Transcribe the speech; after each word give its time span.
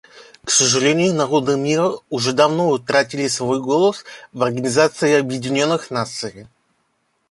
К 0.43 0.49
сожалению, 0.49 1.13
народы 1.13 1.57
мира 1.57 1.91
уже 2.09 2.33
давно 2.33 2.69
утратили 2.69 3.27
свой 3.27 3.61
голос 3.61 4.03
в 4.33 4.41
Организации 4.41 5.13
Объединенных 5.19 5.91
Наций. 5.91 6.47